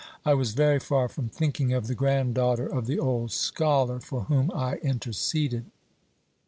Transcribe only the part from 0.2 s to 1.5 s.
I was very far from